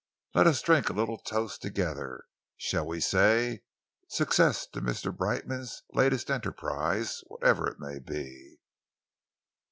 [0.33, 2.23] "Let us drink a little toast together.
[2.57, 3.61] Shall we say
[4.07, 5.15] 'Success to Mr.
[5.15, 8.57] Brightman's latest enterprise, whatever it may be!'"